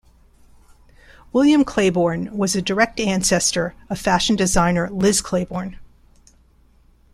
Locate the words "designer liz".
4.35-5.21